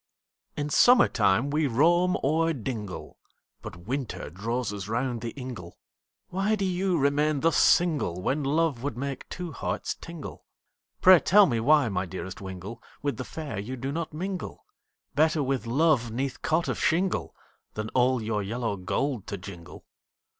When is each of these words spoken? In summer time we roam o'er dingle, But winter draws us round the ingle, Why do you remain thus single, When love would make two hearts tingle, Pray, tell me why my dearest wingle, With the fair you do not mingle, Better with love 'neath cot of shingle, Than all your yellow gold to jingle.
In 0.57 0.71
summer 0.71 1.07
time 1.07 1.51
we 1.51 1.67
roam 1.67 2.17
o'er 2.23 2.53
dingle, 2.53 3.19
But 3.61 3.85
winter 3.85 4.31
draws 4.31 4.73
us 4.73 4.87
round 4.87 5.21
the 5.21 5.29
ingle, 5.39 5.77
Why 6.29 6.55
do 6.55 6.65
you 6.65 6.97
remain 6.97 7.41
thus 7.41 7.57
single, 7.57 8.19
When 8.19 8.43
love 8.43 8.81
would 8.81 8.97
make 8.97 9.29
two 9.29 9.51
hearts 9.51 9.93
tingle, 9.93 10.43
Pray, 11.01 11.19
tell 11.19 11.45
me 11.45 11.59
why 11.59 11.87
my 11.89 12.07
dearest 12.07 12.41
wingle, 12.41 12.81
With 13.03 13.17
the 13.17 13.23
fair 13.23 13.59
you 13.59 13.75
do 13.77 13.91
not 13.91 14.11
mingle, 14.11 14.65
Better 15.13 15.43
with 15.43 15.67
love 15.67 16.09
'neath 16.09 16.41
cot 16.41 16.67
of 16.67 16.79
shingle, 16.79 17.35
Than 17.75 17.89
all 17.89 18.19
your 18.23 18.41
yellow 18.41 18.77
gold 18.77 19.27
to 19.27 19.37
jingle. 19.37 19.85